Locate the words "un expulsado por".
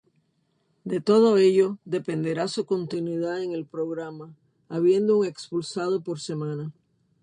5.19-6.19